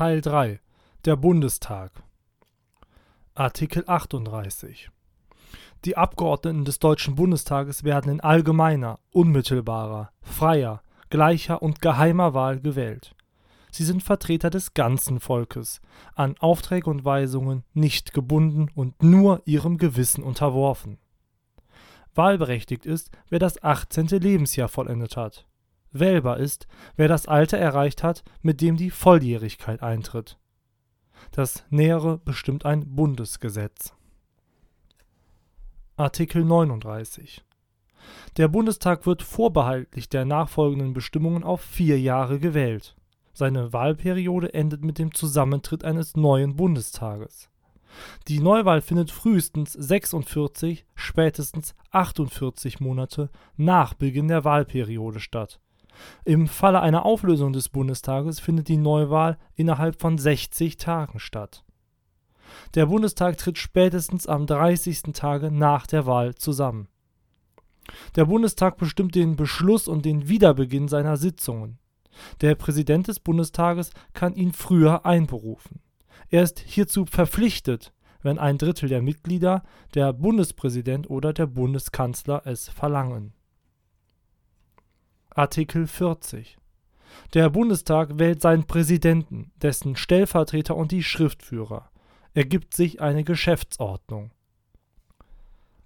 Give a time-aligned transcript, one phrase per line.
[0.00, 0.60] Teil 3
[1.04, 1.92] Der Bundestag
[3.34, 4.88] Artikel 38
[5.84, 13.14] Die Abgeordneten des Deutschen Bundestages werden in allgemeiner, unmittelbarer, freier, gleicher und geheimer Wahl gewählt.
[13.70, 15.82] Sie sind Vertreter des ganzen Volkes,
[16.14, 20.96] an Aufträge und Weisungen nicht gebunden und nur ihrem Gewissen unterworfen.
[22.14, 24.06] Wahlberechtigt ist, wer das 18.
[24.06, 25.46] Lebensjahr vollendet hat.
[25.92, 26.66] Wählbar ist,
[26.96, 30.38] wer das Alter erreicht hat, mit dem die Volljährigkeit eintritt.
[31.32, 33.94] Das Nähere bestimmt ein Bundesgesetz.
[35.96, 37.44] Artikel 39
[38.36, 42.96] Der Bundestag wird vorbehaltlich der nachfolgenden Bestimmungen auf vier Jahre gewählt.
[43.32, 47.50] Seine Wahlperiode endet mit dem Zusammentritt eines neuen Bundestages.
[48.28, 55.60] Die Neuwahl findet frühestens 46, spätestens 48 Monate nach Beginn der Wahlperiode statt.
[56.24, 61.64] Im Falle einer Auflösung des Bundestages findet die Neuwahl innerhalb von 60 Tagen statt.
[62.74, 65.02] Der Bundestag tritt spätestens am 30.
[65.12, 66.88] Tage nach der Wahl zusammen.
[68.16, 71.78] Der Bundestag bestimmt den Beschluss und den Wiederbeginn seiner Sitzungen.
[72.40, 75.80] Der Präsident des Bundestages kann ihn früher einberufen.
[76.28, 79.62] Er ist hierzu verpflichtet, wenn ein Drittel der Mitglieder,
[79.94, 83.32] der Bundespräsident oder der Bundeskanzler es verlangen.
[85.30, 86.58] Artikel 40
[87.34, 91.90] Der Bundestag wählt seinen Präsidenten, dessen Stellvertreter und die Schriftführer.
[92.34, 94.30] Er gibt sich eine Geschäftsordnung.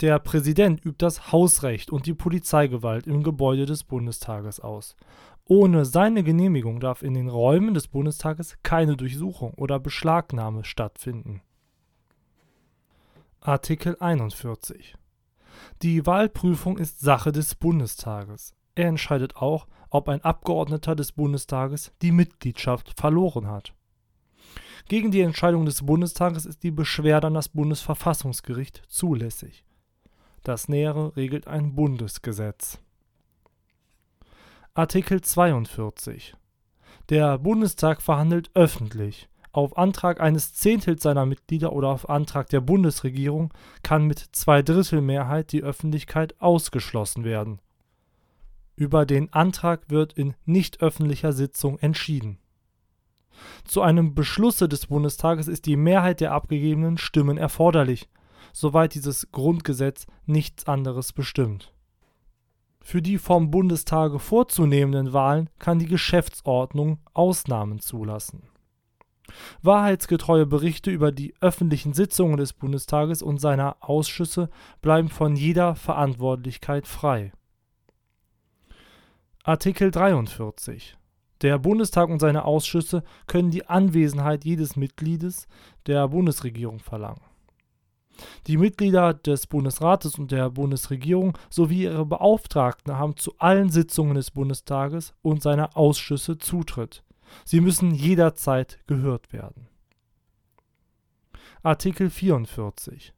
[0.00, 4.96] Der Präsident übt das Hausrecht und die Polizeigewalt im Gebäude des Bundestages aus
[5.48, 11.40] ohne seine Genehmigung darf in den Räumen des Bundestages keine Durchsuchung oder Beschlagnahme stattfinden.
[13.40, 14.96] Artikel 41
[15.82, 18.56] Die Wahlprüfung ist Sache des Bundestages.
[18.76, 23.74] Er entscheidet auch, ob ein Abgeordneter des Bundestages die Mitgliedschaft verloren hat.
[24.88, 29.64] Gegen die Entscheidung des Bundestages ist die Beschwerde an das Bundesverfassungsgericht zulässig.
[30.44, 32.78] Das Nähere regelt ein Bundesgesetz.
[34.74, 36.36] Artikel 42
[37.08, 39.28] Der Bundestag verhandelt öffentlich.
[39.52, 45.62] Auf Antrag eines Zehntels seiner Mitglieder oder auf Antrag der Bundesregierung kann mit Zweidrittelmehrheit die
[45.62, 47.58] Öffentlichkeit ausgeschlossen werden.
[48.76, 52.38] Über den Antrag wird in nicht öffentlicher Sitzung entschieden.
[53.64, 58.08] Zu einem Beschlusse des Bundestages ist die Mehrheit der abgegebenen Stimmen erforderlich,
[58.52, 61.72] soweit dieses Grundgesetz nichts anderes bestimmt
[62.86, 68.44] für die vom Bundestage vorzunehmenden Wahlen kann die Geschäftsordnung Ausnahmen zulassen.
[69.60, 74.50] Wahrheitsgetreue Berichte über die öffentlichen Sitzungen des Bundestages und seiner Ausschüsse
[74.82, 77.32] bleiben von jeder Verantwortlichkeit frei.
[79.48, 80.96] Artikel 43
[81.42, 85.46] Der Bundestag und seine Ausschüsse können die Anwesenheit jedes Mitgliedes
[85.86, 87.20] der Bundesregierung verlangen
[88.48, 94.32] die Mitglieder des Bundesrates und der Bundesregierung sowie ihre Beauftragten haben zu allen Sitzungen des
[94.32, 97.04] Bundestages und seiner Ausschüsse Zutritt.
[97.44, 99.68] Sie müssen jederzeit gehört werden.
[101.62, 103.12] Artikel 44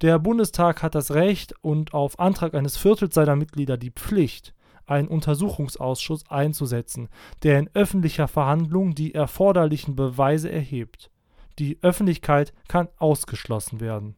[0.00, 4.54] Der Bundestag hat das Recht und auf Antrag eines Viertels seiner Mitglieder die Pflicht,
[4.88, 7.08] einen Untersuchungsausschuss einzusetzen,
[7.42, 11.10] der in öffentlicher Verhandlung die erforderlichen Beweise erhebt.
[11.58, 14.16] Die Öffentlichkeit kann ausgeschlossen werden.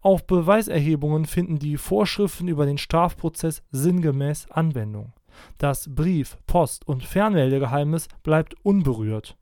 [0.00, 5.12] Auf Beweiserhebungen finden die Vorschriften über den Strafprozess sinngemäß Anwendung.
[5.58, 9.36] Das Brief-, Post- und Fernmeldegeheimnis bleibt unberührt.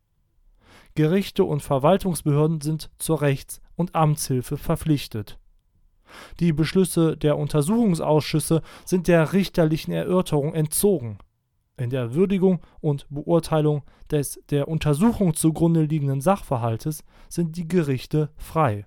[0.94, 5.38] Gerichte und Verwaltungsbehörden sind zur Rechts- und Amtshilfe verpflichtet.
[6.40, 11.18] Die Beschlüsse der Untersuchungsausschüsse sind der richterlichen Erörterung entzogen.
[11.76, 18.86] In der Würdigung und Beurteilung des der Untersuchung zugrunde liegenden Sachverhaltes sind die Gerichte frei